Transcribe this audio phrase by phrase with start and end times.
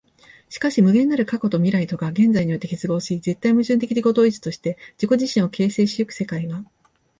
[0.49, 6.65] しかし無限なる過去と未来とが現在において結合し、絶対矛盾的自己同一として自己自身を形成し行く世界は、